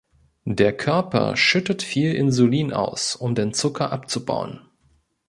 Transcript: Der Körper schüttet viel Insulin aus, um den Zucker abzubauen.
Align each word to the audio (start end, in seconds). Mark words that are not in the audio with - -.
Der 0.49 0.75
Körper 0.75 1.37
schüttet 1.37 1.83
viel 1.83 2.15
Insulin 2.15 2.73
aus, 2.73 3.15
um 3.15 3.35
den 3.35 3.53
Zucker 3.53 3.91
abzubauen. 3.91 4.61